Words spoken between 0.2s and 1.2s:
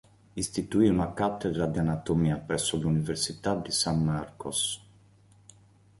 Istituì una